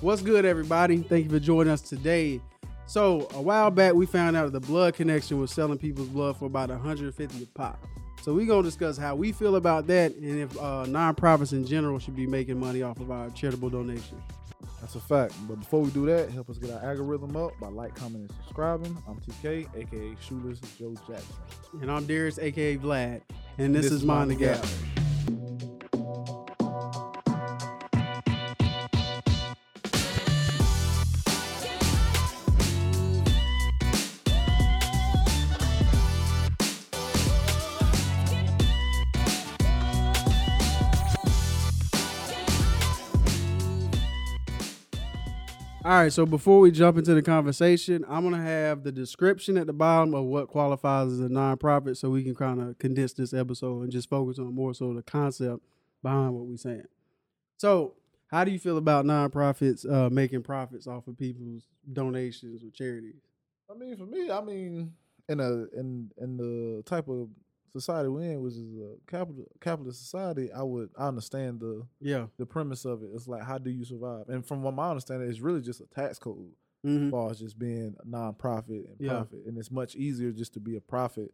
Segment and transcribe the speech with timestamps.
[0.00, 0.96] What's good, everybody?
[0.96, 2.40] Thank you for joining us today.
[2.86, 6.46] So, a while back, we found out the Blood Connection was selling people's blood for
[6.46, 7.86] about 150 a pop.
[8.22, 11.66] So, we're going to discuss how we feel about that and if uh, nonprofits in
[11.66, 14.22] general should be making money off of our charitable donations.
[14.80, 15.34] That's a fact.
[15.46, 18.32] But before we do that, help us get our algorithm up by like, commenting, and
[18.46, 18.96] subscribing.
[19.06, 21.34] I'm TK, aka Shoeless Joe Jackson.
[21.82, 23.20] And I'm Darius, aka Vlad.
[23.58, 24.64] And this, is Mind the Gap.
[45.90, 49.66] All right, so before we jump into the conversation, I'm gonna have the description at
[49.66, 53.34] the bottom of what qualifies as a nonprofit, so we can kind of condense this
[53.34, 55.64] episode and just focus on more so the concept
[56.00, 56.86] behind what we're saying.
[57.56, 57.94] So,
[58.28, 63.22] how do you feel about nonprofits uh, making profits off of people's donations or charities?
[63.68, 64.92] I mean, for me, I mean,
[65.28, 67.30] in a in in the type of
[67.72, 72.26] society we're in, which is a capital capitalist society, I would I understand the Yeah,
[72.36, 73.10] the premise of it.
[73.14, 74.28] It's like how do you survive?
[74.28, 76.52] And from what my understanding, it's really just a tax code
[76.84, 77.06] mm-hmm.
[77.06, 79.10] as far as just being a non-profit and Yeah.
[79.10, 79.44] profit.
[79.46, 81.32] And it's much easier just to be a profit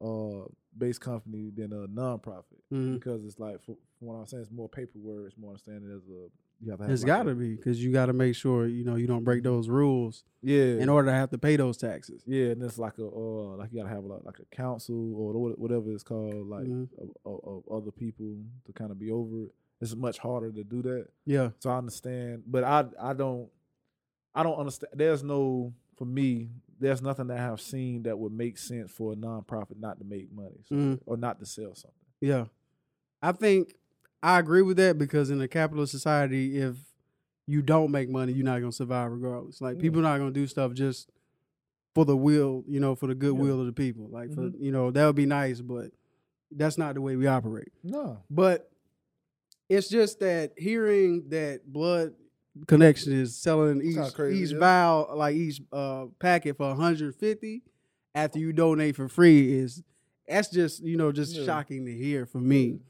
[0.00, 0.44] uh
[0.76, 2.94] based company than a non-profit Mhm.
[2.94, 5.26] because it's like for, from what I'm saying, it's more paperwork.
[5.26, 6.28] It's more understanding as a
[6.62, 8.84] you have to it's like got to be because you got to make sure you
[8.84, 12.22] know you don't break those rules yeah in order to have to pay those taxes.
[12.26, 15.32] Yeah, and it's like a uh, like you gotta have like, like a council or
[15.56, 16.88] whatever it's called, like Mhm.
[17.24, 19.54] of, of, other people to kind of be over it.
[19.80, 21.06] It's much harder to do that.
[21.26, 23.48] Yeah, So I understand, but I I don't
[24.34, 24.92] I don't understand.
[24.94, 26.48] There's no for me.
[26.78, 30.32] There's nothing that I've seen that would make sense for a nonprofit not to make
[30.32, 31.00] money so- Mhm.
[31.06, 31.98] or not to sell something.
[32.20, 32.46] Yeah.
[33.20, 33.76] I think
[34.22, 36.76] I agree with that because in a capitalist society, if
[37.46, 39.60] you don't make money, you're not gonna survive regardless.
[39.60, 39.82] Like Yeah.
[39.82, 41.10] people are not gonna do stuff just
[41.94, 43.60] for the will, you know, for the goodwill Yeah.
[43.62, 44.08] of the people.
[44.10, 44.60] Like for Mhm.
[44.60, 45.90] you know, that would be nice, but
[46.50, 47.72] that's not the way we operate.
[47.82, 48.70] No, But
[49.68, 52.14] it's just that hearing that blood
[52.68, 54.58] connection is selling each crazy, each yeah.
[54.58, 57.62] vial like each uh packet for 150
[58.14, 59.82] after you donate for free is
[60.28, 62.80] that's just you know just shocking to hear for me.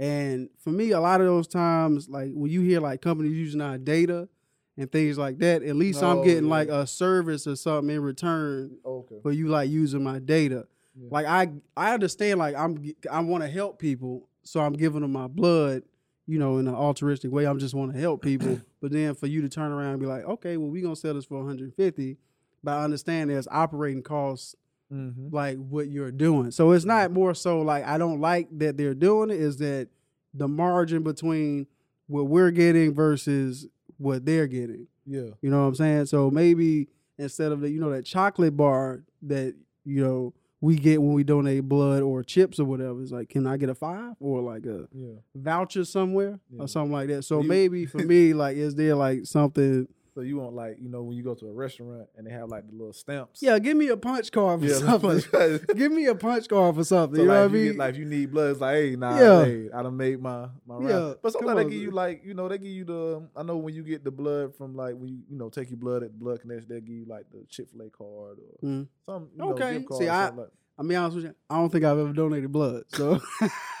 [0.00, 3.60] And for me, a lot of those times, like when you hear like companies using
[3.60, 4.30] our data
[4.78, 6.50] and things like that, at least I'm oh, getting yeah.
[6.50, 10.66] like a service or something in return okay, for you like using my data.
[10.98, 11.08] Yeah.
[11.10, 15.12] Like I I understand like I'm I want to help people, so I'm giving them
[15.12, 15.82] my blood,
[16.26, 17.44] you know, in an altruistic way.
[17.44, 18.58] I'm just want to help people.
[18.80, 21.12] but then for you to turn around and be like, okay, well we're gonna sell
[21.12, 22.16] this for 150,
[22.64, 24.56] but I understand there's operating costs
[24.92, 25.34] mm-hmm.
[25.34, 26.50] like what you're doing.
[26.50, 29.36] So it's not more so like I don't like that they're doing it.
[29.40, 29.88] Is that
[30.34, 31.66] the margin between
[32.06, 33.66] what we're getting versus
[33.98, 34.86] what they're getting?
[35.06, 36.06] yeah, You know what I'm saying?
[36.06, 41.00] So maybe instead of the, you know, that chocolate bar that, you know, we get
[41.00, 44.14] when we donate blood or chips or whatever, it's like, can I get a five
[44.20, 45.14] or like a yeah.
[45.34, 46.62] voucher somewhere Yeah.
[46.62, 47.22] or something like that?
[47.22, 49.88] So You- maybe for me, like, is there like something?
[50.14, 52.48] So you want like you know when you go to a restaurant and they have
[52.48, 53.42] like the little stamps.
[53.42, 54.74] Yeah, give me a punch card for yeah.
[54.78, 55.60] something.
[55.76, 57.16] give me a punch card for something.
[57.16, 57.64] So you know what I mean?
[57.66, 59.44] get, like if you need blood, it's like, hey, nah, Yeah.
[59.44, 60.88] hey, I done made my my round.
[60.88, 63.28] Yeah, But sometimes they give you like, you know, they give you the.
[63.36, 65.78] I know when you get the blood from like when you you know take your
[65.78, 68.66] blood at the blood connection, they give you like the Chick Fil A card or
[68.66, 68.88] Mm.
[69.06, 69.28] some.
[69.34, 69.84] You know, Okay.
[69.98, 70.48] See, I- like-
[70.80, 73.20] I mean, honest with you, I don't think I've ever donated blood, so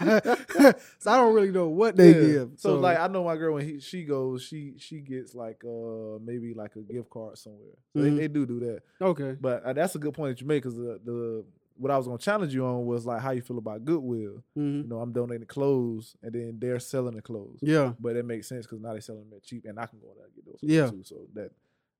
[0.00, 2.20] so I don't really know what they Yeah.
[2.20, 2.50] give.
[2.58, 6.18] So, like I know my girl when he, she goes, she she gets like uh
[6.22, 7.76] maybe like a gift card somewhere.
[7.96, 8.16] So Mhm.
[8.16, 8.82] they, they do do that.
[9.00, 11.44] okay, But uh, that's a good point that you make because the, the
[11.76, 14.42] what I was gonna challenge you on was like how you feel about Goodwill.
[14.54, 17.60] hmm You know, I'm donating clothes and then they're selling the clothes.
[17.62, 20.00] yeah, But it makes sense because now they're selling them at cheap, and I can
[20.00, 20.90] go there and get those Yeah.
[20.90, 21.02] too.
[21.02, 21.50] So that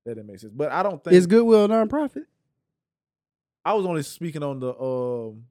[0.04, 0.52] that didn't make sense.
[0.54, 2.24] But I don't think is Goodwill a nonprofit?
[3.64, 5.44] I was only speaking on the um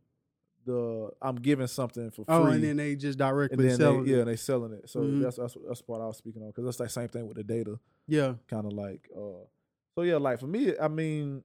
[0.66, 2.36] the I'm giving something for free.
[2.36, 4.18] Oh, and then they just and directly then selling they, it.
[4.18, 4.90] yeah, they selling it.
[4.90, 5.22] So Mhm.
[5.22, 7.44] that's that's that's what I was speaking on because that's that same thing with the
[7.44, 8.36] data, Yeah.
[8.48, 9.10] kind of like.
[9.16, 9.46] uh
[9.96, 11.44] So yeah, like for me, I mean,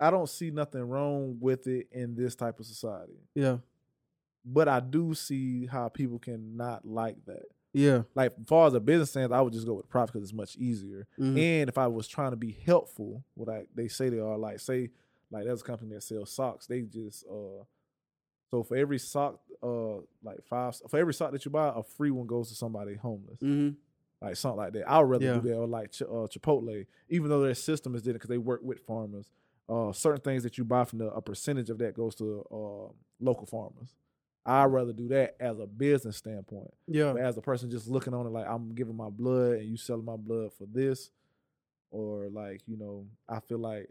[0.00, 3.58] I don't see nothing wrong with it in this type of society, Yeah.
[4.44, 7.44] but I do see how people can not like that.
[7.72, 8.02] Yeah.
[8.14, 10.32] Like, as far as a business sense, I would just go with profit because it's
[10.36, 11.06] much easier.
[11.18, 11.38] Mhm.
[11.38, 14.60] And if I was trying to be helpful, what I they say they are, like
[14.60, 14.90] say,
[15.30, 16.66] like there's a company that sells socks.
[16.66, 17.64] They just uh,
[18.50, 22.10] so for every sock, uh, like five for every sock that you buy, a free
[22.10, 23.76] one goes to somebody homeless, Mhm.
[24.20, 24.90] like something like that.
[24.90, 25.34] I'd rather Yeah.
[25.40, 28.38] do that or like Ch- uh, Chipotle, even though their system is different because they
[28.38, 29.30] work with farmers.
[29.68, 32.92] Uh, certain things that you buy from the a percentage of that goes to uh
[33.20, 33.94] local farmers.
[34.46, 36.70] I'd rather do that as a business standpoint.
[36.86, 37.14] Yeah.
[37.14, 39.78] But as a person just looking on it like I'm giving my blood and you
[39.78, 41.10] selling my blood for this,
[41.90, 43.88] or like, you know, I feel like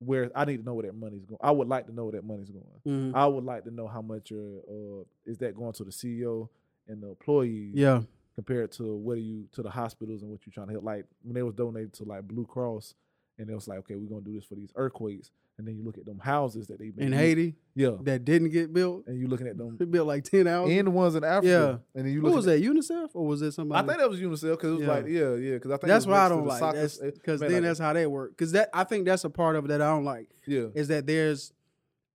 [0.00, 1.38] where I need to know where that money's going.
[1.42, 2.64] I would like to know where that money's going.
[2.86, 3.14] Mhm.
[3.14, 6.48] I would like to know how much your uh is that going to the CEO
[6.88, 8.02] and the employees Yeah.
[8.34, 10.84] compared to what are you to the hospitals and what you're trying to help.
[10.84, 12.94] Like when they was donated to like Blue Cross
[13.38, 15.30] and it was like, okay, we're gonna do this for these earthquakes.
[15.60, 17.96] And then you look at them houses that they've been In Haiti Yeah.
[18.04, 19.06] that didn't get built.
[19.06, 20.74] And you looking at them They built like ten houses.
[20.76, 21.46] and the ones in Africa.
[21.94, 21.98] Yeah.
[21.98, 22.62] And then you Who look was that?
[22.62, 23.84] UNICEF or was it somebody?
[23.84, 24.88] I think that was UNICEF because it was Yeah.
[24.88, 25.54] like, yeah, yeah.
[25.54, 26.58] Because I think that's was why I don't like.
[26.58, 28.30] soccer because then like- that's how they work.
[28.30, 30.28] Because that I think that's a part of it that I don't like.
[30.46, 31.52] yeah, is that there's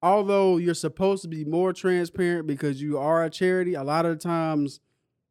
[0.01, 4.17] although you're supposed to be more transparent because you are a charity, a lot of
[4.17, 4.79] the times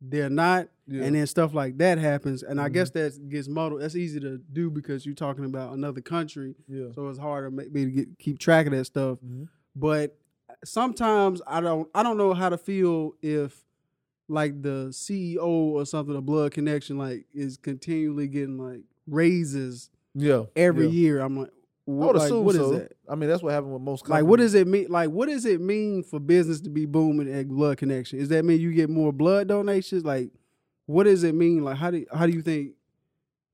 [0.01, 0.69] they're not.
[0.87, 1.03] Yeah.
[1.05, 2.43] And then stuff like that happens.
[2.43, 2.73] And I Mhm.
[2.75, 3.81] guess that gets muddled.
[3.81, 6.55] That's easy to do because you're talking about another country.
[6.69, 6.93] yeah.
[6.95, 9.19] So it's harder to maybe to get, keep track of that stuff.
[9.21, 9.49] Mhm.
[9.75, 10.17] But
[10.65, 13.65] sometimes I don't I don't know how to feel if
[14.29, 20.45] like the CEO or something, of Blood Connection, like is continually getting like raises yeah,
[20.57, 20.93] every yeah.
[20.93, 21.21] year.
[21.21, 22.71] I'm like, I what, like, what is so.
[22.79, 22.93] that?
[23.09, 24.09] I mean, that's what happened with most.
[24.09, 24.87] Like, what does it mean?
[24.89, 28.19] Like, what does it mean for business to be booming at Blood Connection?
[28.19, 30.05] Does that mean you get more blood donations?
[30.05, 30.31] Like,
[30.87, 31.65] what does it mean?
[31.65, 32.73] Like, how do how do you think?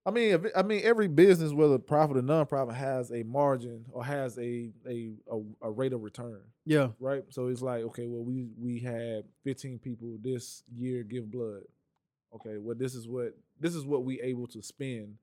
[0.06, 4.04] I mean, if, I mean, every business, whether profit or non-profit, has a margin or
[4.04, 7.22] has a a a, a rate of return, Yeah, right?
[7.28, 11.62] So it's like, okay, well, we we had 15 people this year give blood.
[12.34, 15.16] Okay, well, this is what this is what we able to spend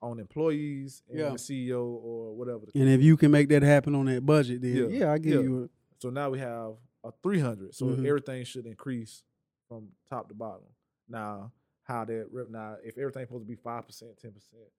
[0.00, 1.30] on employees and Yeah.
[1.30, 2.60] the CEO or whatever.
[2.72, 5.18] the and if you can make that happen on that budget, then yeah, Yeah, I
[5.18, 5.40] give yeah.
[5.40, 5.70] you.
[5.98, 6.72] So now we have
[7.04, 7.74] a 300.
[7.74, 8.06] So Mhm.
[8.06, 9.22] everything should increase
[9.68, 10.64] from top to bottom.
[11.08, 11.52] Now,
[11.84, 13.86] how that rep now, if everything's supposed to be 5%,
[14.20, 14.70] 10%,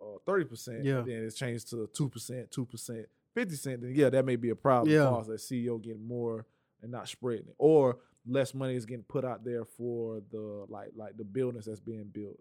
[0.00, 1.02] or 30%, Yeah.
[1.02, 4.92] then it's changed to 2%, 2%, 50 cent, then yeah, that may be a problem
[4.92, 5.08] Yeah.
[5.10, 6.46] far the CEO getting more
[6.82, 7.54] and not spreading it.
[7.58, 11.80] Or less money is getting put out there for the like like the buildings that's
[11.80, 12.40] being built.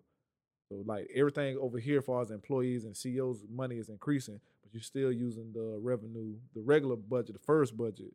[0.70, 4.74] So like everything over here, as far as employees and CEOs, money is increasing, but
[4.74, 8.14] you're still using the revenue, the regular budget, the first budget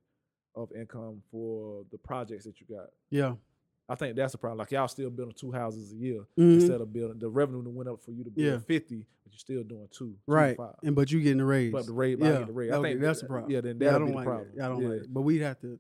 [0.55, 2.91] of income for the projects that you got.
[3.11, 3.37] Yeah,
[3.89, 4.59] I think that's the problem.
[4.59, 6.55] Like y'all still building two houses a year Mhm.
[6.55, 8.59] instead of building the revenue that went up for you to build Yeah.
[8.59, 10.57] fifty, but you're still doing two, two right.
[10.57, 10.75] five.
[10.83, 11.73] And but you getting the raise.
[11.73, 12.71] But the rate, yeah, yeah, the rate.
[12.71, 13.51] I okay, think that's that- the problem.
[13.53, 14.49] Yeah, then Yeah, I that'll don't be the like problem.
[14.57, 14.65] that.
[14.65, 14.89] I don't yeah.
[14.89, 15.15] like it.
[15.15, 15.79] But we'd have to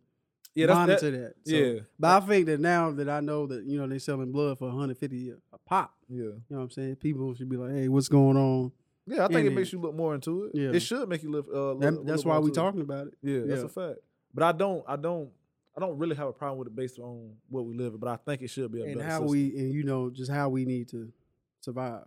[0.55, 1.35] Yeah, that's monitor that.
[1.45, 1.51] that.
[1.51, 4.33] So- yeah, But I think that now that I know that you know they're selling
[4.33, 6.97] blood for 150 a pop, yeah, you know what I'm saying?
[6.97, 8.73] People should be like, "Hey, what's going on?"
[9.07, 9.25] yeah.
[9.25, 10.53] I think And it makes you look more into it.
[10.55, 10.71] Yeah.
[10.73, 11.47] it should make you look.
[11.53, 12.63] Uh, look- That, look that's more why we into it.
[12.63, 13.15] talking about it.
[13.23, 13.99] Yeah, that's a fact.
[14.35, 15.31] But I don't, I don't,
[15.79, 18.01] I don't really have a problem with it based on what we live in.
[18.01, 19.29] But I think it should be a and how system.
[19.29, 21.13] we and you know just how we need to
[21.61, 22.05] survive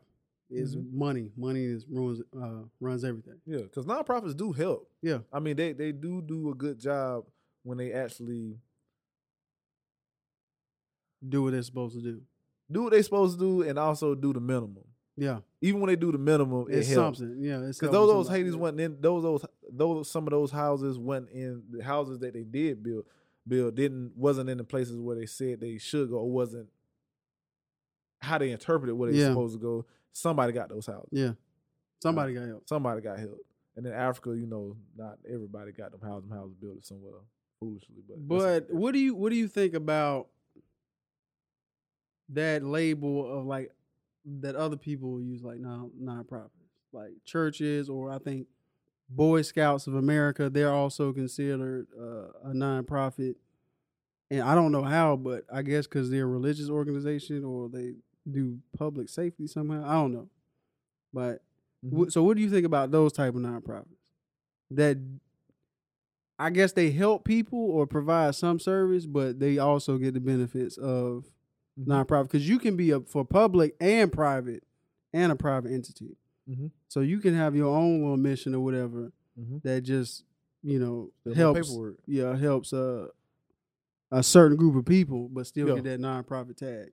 [0.49, 0.91] is Mhm.
[0.91, 1.31] money.
[1.37, 3.39] Money is ruins uh, runs everything.
[3.45, 4.89] Yeah, because nonprofits do help.
[5.01, 5.19] Yeah.
[5.31, 7.25] I mean they they do do a good job
[7.63, 8.57] when they actually
[11.27, 12.21] Do what they're supposed to do.
[12.71, 14.83] do what they're supposed to do and also do the minimum.
[15.17, 17.19] Yeah, Even when they do the minimum, it it's helps.
[17.19, 17.37] something.
[17.43, 18.55] Yeah, Because those those yeah.
[18.55, 22.43] wasn't in those those those some of those houses went in the houses that they
[22.43, 23.05] did build
[23.47, 26.69] build didn't wasn't in the places where they said they should go or wasn't
[28.19, 29.29] how they interpreted where they Yeah.
[29.29, 29.85] supposed to go.
[30.11, 31.09] Somebody got those houses.
[31.11, 31.33] Yeah,
[32.03, 32.67] somebody got help.
[32.67, 33.39] Somebody got help.
[33.75, 36.29] And in Africa, you know, not everybody got them houses.
[36.29, 37.13] Houses built somewhere
[37.59, 40.27] foolishly, but But what do you what do you think about
[42.29, 43.71] that label of like
[44.41, 46.49] that other people use like non nonprofits,
[46.93, 48.47] like churches, or I think
[49.13, 53.35] Boy Scouts of America, they're also considered uh, a nonprofit.
[54.29, 57.95] And I don't know how, but I guess because they're a religious organization or they
[58.31, 59.83] do public safety somehow.
[59.85, 60.29] I don't know.
[61.13, 61.41] But
[61.85, 62.07] Mhm.
[62.07, 63.97] Wh- So what do you think about those type of nonprofits?
[64.69, 64.97] That
[66.39, 70.77] I guess they help people or provide some service, but they also get the benefits
[70.77, 71.29] of
[71.79, 71.85] Mhm.
[71.87, 74.63] nonprofit because you can be a for public and private
[75.13, 76.15] and a private entity.
[76.49, 76.71] Mhm.
[76.87, 79.61] So you can have your own little mission or whatever Mhm.
[79.63, 80.23] that just
[80.63, 81.77] you know Still helps.
[82.07, 83.07] Yeah, helps uh,
[84.11, 85.75] a certain group of people, but still Yeah.
[85.75, 86.91] get that nonprofit tag.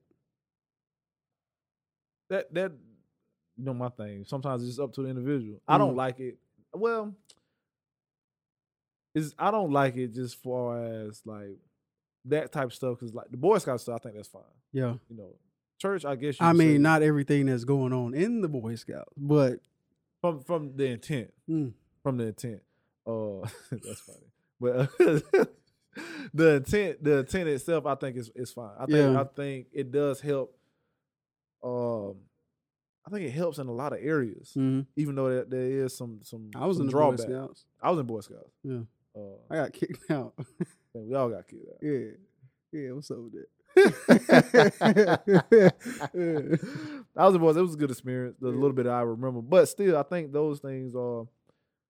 [2.29, 2.71] that that
[3.57, 4.23] you know my thing.
[4.25, 5.59] Sometimes it's up to the individual.
[5.67, 5.97] I don't Mhm.
[5.97, 6.37] like it.
[6.73, 7.15] Well,
[9.15, 11.57] is I don't like it just far as like
[12.25, 14.43] that type of stuff because like the Boy Scout stuff, I think that's fine.
[14.71, 15.35] Yeah, You know,
[15.79, 16.39] church, I guess.
[16.39, 19.59] You I mean say not everything that's going on in the Boy Scouts, but
[20.21, 22.61] from from the intent, mm, from the intent.
[23.07, 24.27] Uh, that's funny,
[24.59, 25.45] but uh,
[26.33, 28.71] the intent, the intent itself, I think is is fine.
[28.79, 29.21] I think Yeah.
[29.21, 30.55] I think it does help.
[31.63, 32.15] Um,
[33.05, 34.53] I think it helps in a lot of areas.
[34.55, 34.85] mhm.
[34.95, 37.25] even though there, there is some some I was some in the drawback.
[37.27, 37.65] Boy Scouts.
[37.81, 38.51] I was in Boy Scouts.
[38.63, 38.79] Yeah.
[39.15, 40.33] Uh, I got kicked out.
[40.93, 41.77] we all got kicked out.
[41.81, 42.11] yeah,
[42.71, 42.91] yeah.
[42.91, 43.47] What's up with that?
[47.15, 48.37] I was it was it was a good experience.
[48.39, 51.25] The little bit I remember, but still, I think those things are.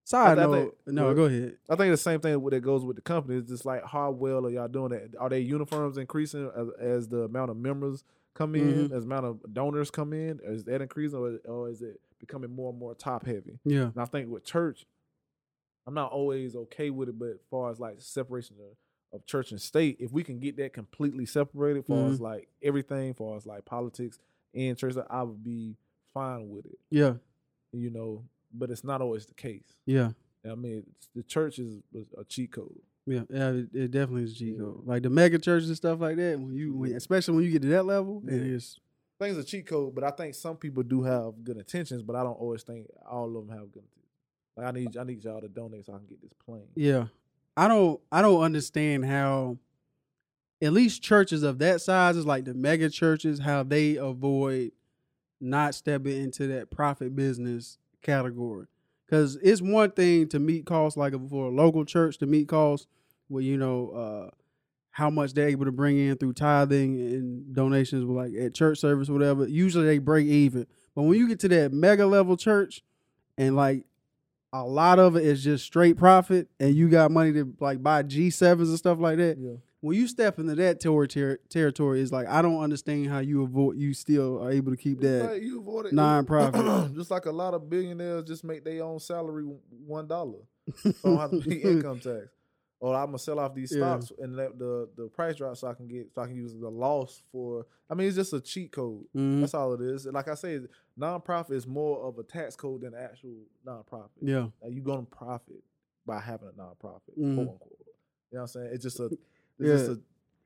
[0.06, 0.78] Side I note.
[0.86, 1.14] think- no, yeah.
[1.14, 1.58] go ahead.
[1.70, 3.38] I think the same thing that goes with the company.
[3.38, 5.14] It's just like how well are y'all doing that?
[5.20, 8.92] Are they uniforms increasing as, as the amount of members come in, Mhm.
[8.96, 10.40] as the amount of donors come in?
[10.44, 13.60] Is that increasing, or, or is it becoming more and more top heavy?
[13.64, 14.88] Yeah, And I think with church,
[15.86, 18.76] I'm not always okay with it, but as far as like separation of,
[19.12, 22.14] of church and state, if we can get that completely separated, for Mm-hmm.
[22.14, 24.20] as like everything, far as like politics
[24.54, 25.76] and church, I would be
[26.14, 27.14] fine with it, yeah,
[27.72, 28.24] you know.
[28.54, 29.76] But it's not always the case.
[29.86, 30.12] yeah.
[30.50, 31.82] I mean, the church is
[32.18, 32.80] a cheat code.
[33.06, 34.64] Yeah, yeah, it, it definitely is a cheat Yeah.
[34.64, 34.82] code.
[34.88, 36.40] Like the mega churches and stuff like that.
[36.40, 38.56] When you, when, especially when you get to that level, it Yeah.
[38.56, 38.80] is.
[39.20, 42.24] Things a cheat code, but I think some people do have good intentions, but I
[42.24, 43.96] don't always think all of them have good intentions.
[44.56, 46.68] Like I need I need y'all to donate so I can get this plane.
[46.76, 47.08] Yeah,
[47.60, 49.58] I don't, I don't understand how,
[50.62, 54.72] at least churches of that size is like the mega churches, how they avoid
[55.42, 58.68] not stepping into that profit business category.
[59.06, 62.88] Because it's one thing to meet costs, like for a local church to meet costs,
[63.28, 64.30] where you know uh,
[64.92, 69.10] how much they're able to bring in through tithing and donations, like at church service,
[69.10, 69.48] whatever.
[69.48, 72.84] Usually they break even, but when you get to that mega level church,
[73.38, 73.84] and like
[74.54, 78.04] a lot of it is just straight profit, and you got money to like buy
[78.04, 79.38] G sevens and stuff like that.
[79.40, 79.54] Yeah.
[79.82, 83.44] When you step into that ter- ter- territory, it's like I don't understand how you
[83.44, 85.32] avoid, you still are able to keep that.
[85.32, 85.94] Like, you avoid it.
[85.94, 86.94] non-profit.
[86.96, 89.46] just like a lot of billionaires just make their own salary
[89.86, 90.40] one dollar.
[90.84, 92.28] So I don't have to pay income tax.
[92.82, 94.00] Or I'm gonna sell off these Yeah.
[94.00, 96.54] stocks and let the the price drop so I can get so I can use
[96.56, 97.66] the loss for.
[97.90, 99.06] I mean, it's just a cheat code.
[99.14, 99.42] Mhm.
[99.42, 100.06] That's all it is.
[100.06, 100.62] And Like I say,
[100.98, 104.10] nonprofit is more of a tax code than actual nonprofit.
[104.22, 105.62] Yeah, Like you gonna profit
[106.06, 107.36] by having a nonprofit, Mhm.
[107.36, 107.76] quote unquote.
[107.80, 107.86] You
[108.38, 108.70] know what I'm saying?
[108.74, 109.18] It's just a, it's
[109.58, 109.74] Yeah.
[109.74, 110.02] just a,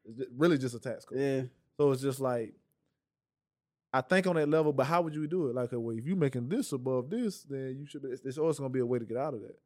[0.05, 1.19] it's really just a tax code.
[1.19, 1.43] yeah,
[1.77, 2.55] So it's just like,
[3.93, 5.53] I think on that level, but how would you do it?
[5.55, 8.01] Like, well, if you're making this above this, then you should.
[8.01, 9.59] Be, it's always gonna be a way to get out of that.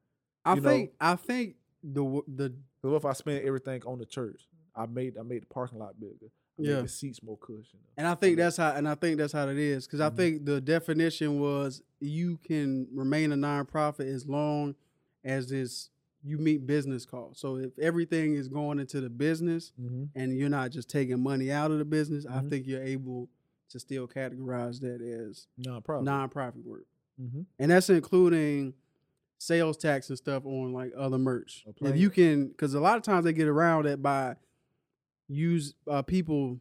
[0.44, 1.56] I You know- think I think
[1.94, 4.48] the the Because what if I spend everything on the church?
[4.76, 6.32] I made I made the parking lot bigger.
[6.60, 6.76] I Yeah.
[6.76, 7.80] made the seats more cushion.
[7.98, 10.16] and I think that's how and I think that's how it is because I Mhm.
[10.16, 14.76] think the definition was you can remain a nonprofit as long
[15.24, 15.90] as it's
[16.24, 17.40] you meet business costs.
[17.42, 20.06] So if everything is going into the business Mm-hmm.
[20.16, 22.50] and you're not just taking money out of the business, I Mhm.
[22.50, 23.30] think you're able
[23.70, 26.04] to still categorize that as Nonprofit.
[26.04, 26.86] nonprofit work.
[27.22, 27.42] mm-hmm.
[27.60, 28.74] and that's including
[29.40, 31.66] sales tax and stuff on like other merch.
[31.82, 34.36] If you can, because a lot of times they get around that by
[35.28, 36.60] use uh, people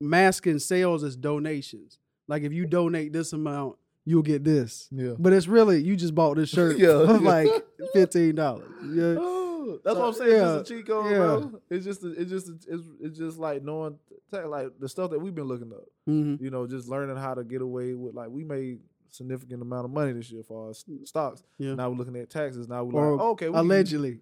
[0.00, 1.98] masking sales as donations.
[2.28, 4.88] Like if you donate this amount, you'll get this.
[4.90, 5.12] Yeah.
[5.18, 7.06] But it's really you just bought this shirt Yeah.
[7.06, 7.48] for like
[7.92, 8.68] fifteen dollars.
[8.92, 10.30] Yeah, Oh, that's So, what I'm saying.
[10.30, 11.16] yeah, it's just a cheat code, yeah.
[11.18, 11.60] bro.
[11.68, 13.98] It's just, a, it's just, a, it's, it's just like knowing,
[14.32, 15.84] like the stuff that we've been looking up.
[16.06, 18.14] hmm You know, just learning how to get away with.
[18.14, 18.78] Like we made
[19.10, 20.74] significant amount of money this year for our
[21.04, 21.42] stocks.
[21.58, 21.74] yeah.
[21.74, 22.68] Now we're looking at taxes.
[22.68, 24.20] Now we're Or like, oh, okay, we can- allegedly,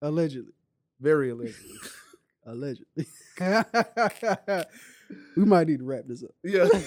[0.00, 0.52] allegedly,
[1.00, 1.76] very allegedly.
[2.46, 3.06] allegedly.
[5.36, 6.30] we might need to wrap this up.
[6.42, 6.66] yeah.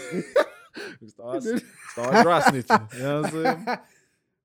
[1.07, 2.93] Start, start dry snitching.
[2.95, 3.77] You know what I'm saying?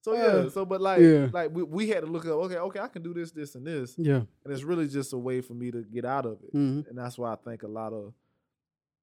[0.03, 1.27] So yeah, Uh, so but like, yeah.
[1.33, 2.33] like we, we had to look up.
[2.33, 4.15] Okay, okay, I can do this, this, and this, yeah.
[4.45, 6.51] and it's really just a way for me to get out of it.
[6.53, 8.15] hmm and that's why I think a lot of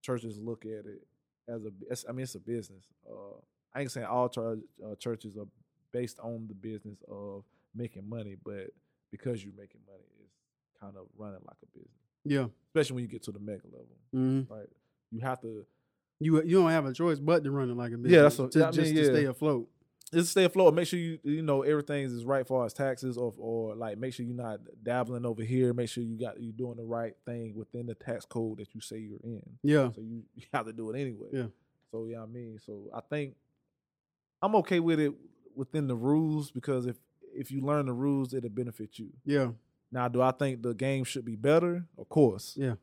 [0.01, 1.05] churches look at it
[1.49, 2.09] as a.
[2.09, 2.85] I mean, it's a business.
[3.07, 3.39] Uh,
[3.73, 5.47] I ain't saying all church, uh, churches are
[5.91, 7.43] based on the business of
[7.75, 8.71] making money, but
[9.11, 10.33] because you're making money, it's
[10.81, 11.91] kind of running like a business.
[12.25, 12.47] Yeah.
[12.69, 14.67] Especially when you get to the mega level, hmm right?
[15.11, 15.65] You have to
[16.19, 18.11] You you don't have a choice but to run it like a business.
[18.13, 19.69] Yeah, that's what- to, I mean, just to stay afloat.
[20.13, 20.73] just stay afloat.
[20.73, 23.97] Make sure you you know everything is right as far as taxes, or or like
[23.97, 25.73] make sure you're not dabbling over here.
[25.73, 28.81] Make sure you got you doing the right thing within the tax code that you
[28.81, 29.43] say you're in.
[29.63, 29.91] Yeah.
[29.93, 31.29] So you, you have to do it anyway.
[31.31, 31.45] Yeah.
[31.91, 33.35] So yeah, I mean, so I think
[34.41, 35.13] I'm okay with it
[35.55, 36.97] within the rules because if
[37.33, 39.09] if you learn the rules, it'll benefit you.
[39.25, 39.49] Yeah.
[39.91, 41.85] Now, do I think the game should be better?
[41.97, 42.55] Of course.
[42.57, 42.75] Yeah.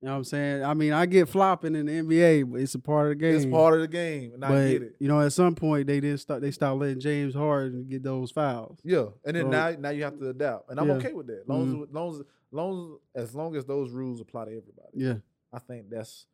[0.00, 0.64] You know what I'm saying?
[0.64, 3.34] I mean, I get flopping in the NBA, but it's a part of the game.
[3.34, 4.96] It's part of the game, and but I get it.
[5.00, 6.40] you know, at some point they did start.
[6.40, 8.78] They stopped letting James Harden get those fouls.
[8.84, 10.94] Yeah, and then So- now now you have to adapt, and I'm Yeah.
[10.94, 11.48] okay with that.
[11.48, 11.96] Long as, mm-hmm.
[11.96, 12.22] long as
[12.52, 15.16] long as as long as those rules apply to everybody, Yeah.
[15.52, 16.26] I think that's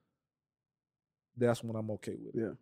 [1.36, 2.34] that's when I'm okay with.
[2.34, 2.40] it.
[2.40, 2.52] Yeah.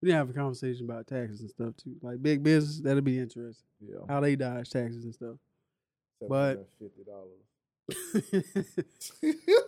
[0.00, 1.96] We didn't have a conversation about taxes and stuff too.
[2.02, 3.66] Like big business, that'll be interesting.
[3.80, 5.36] Yeah, How they dodge taxes and stuff.
[6.28, 7.42] but- fifty dollars.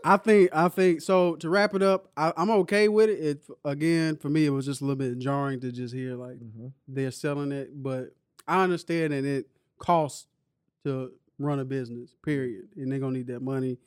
[0.05, 1.37] I think I think so.
[1.37, 3.19] To wrap it up, I, I'm okay with it.
[3.19, 6.37] It again for me, it was just a little bit jarring to just hear like
[6.37, 6.69] mm-hmm.
[6.87, 8.15] they're selling it, but
[8.47, 9.47] I understand that it
[9.79, 10.27] costs
[10.85, 12.15] to run a business.
[12.23, 12.69] Period.
[12.77, 13.79] And they're gonna need that money.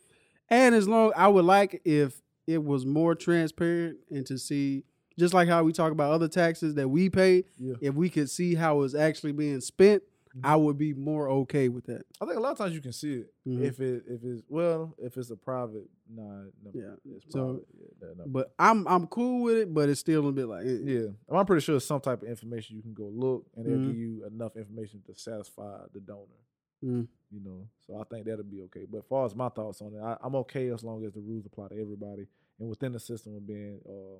[0.50, 4.84] And as long I would like if it was more transparent and to see
[5.18, 7.76] just like how we talk about other taxes that we pay, Yeah.
[7.82, 10.04] if we could see how it's actually being spent,
[10.36, 10.42] Mhm.
[10.44, 12.06] I would be more okay with that.
[12.20, 13.62] I think a lot of times you can see it Mhm.
[13.62, 16.96] if it if it's well if it's a private nah no, Yeah.
[17.06, 17.68] it's So- private.
[18.02, 18.26] yeah, no.
[18.28, 20.80] But I'm I'm cool with it, but it's still a bit like eh.
[20.84, 23.78] yeah I'm pretty sure it's some type of information you can go look and they'll
[23.78, 23.88] Mhm.
[23.88, 26.42] give you enough information to satisfy the donor
[26.84, 27.08] Mm.
[27.32, 29.94] you know so I think that'll be okay but as far as my thoughts on
[29.94, 32.28] it I, I'm okay as long as the rules apply to everybody
[32.60, 34.18] and within the system of being uh,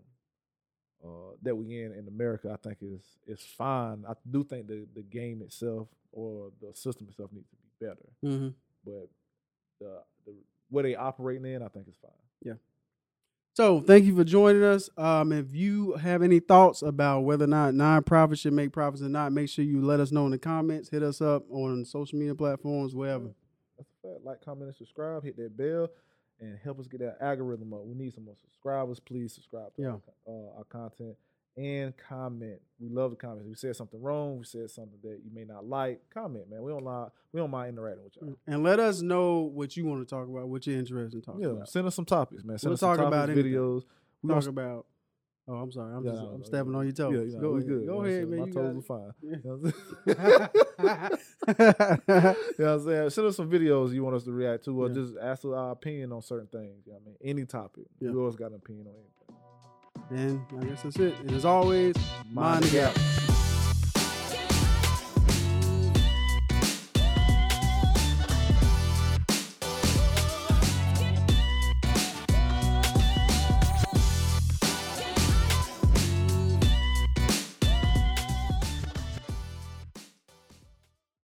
[1.04, 4.86] uh, that we in in America I think is is fine I do think the
[4.96, 8.50] the game itself or the system itself needs to be better hmm
[8.86, 9.10] but
[9.80, 10.34] the the
[10.74, 12.12] where they operating in, I think is fine.
[12.42, 12.54] Yeah.
[13.54, 14.90] So thank you for joining us.
[14.98, 19.10] Um, if you have any thoughts about whether or not nonprofits should make profits or
[19.10, 20.90] not, make sure you let us know in the comments.
[20.90, 23.30] Hit us up on social media platforms, wherever.
[23.78, 24.26] That's a fact.
[24.26, 25.24] Like, comment, and subscribe.
[25.24, 25.90] Hit that bell
[26.44, 27.86] and help us get that algorithm up.
[27.86, 29.00] We need some more subscribers.
[29.00, 29.88] Please subscribe to Yeah.
[29.90, 31.16] our, uh, our content
[31.56, 32.60] and comment.
[32.80, 33.48] We love the comments.
[33.48, 34.40] We said something wrong.
[34.40, 36.02] We said something that you may not like.
[36.12, 36.64] Comment, man.
[36.64, 37.08] We don't lie.
[37.32, 38.36] We don't mind interacting with y'all.
[38.48, 41.42] And let us know what you want to talk about, what you're interested in talking
[41.42, 41.70] Yeah, about.
[41.70, 42.58] send us some topics, man.
[42.58, 43.54] Send We'll us some talk about topics, anything.
[43.54, 43.84] videos.
[44.24, 44.86] We Talk about.
[45.46, 45.94] Oh, I'm sorry.
[45.94, 47.14] I'm Yeah, just no, I'm no, stepping you- on your toes.
[47.14, 47.68] Yeah, you Go ahead.
[47.68, 47.86] good.
[47.88, 48.40] Go ahead, man.
[48.54, 48.54] saying?
[48.54, 49.12] You My toes are fine.
[49.22, 49.36] Yeah.
[49.36, 49.74] You know what
[50.80, 51.18] I'm
[51.58, 52.36] saying?
[52.58, 53.10] you know what I'm saying?
[53.10, 54.94] Send us some videos you want us to react to, or Yeah.
[54.94, 56.84] just ask our opinion on certain things.
[56.86, 57.38] You know what I mean?
[57.38, 57.86] Any topic.
[58.00, 58.12] Yeah.
[58.12, 58.94] We always got an opinion on
[60.14, 60.42] anything.
[60.54, 61.14] and I guess that's it.
[61.20, 61.96] And as always,
[62.32, 62.96] mind the gap.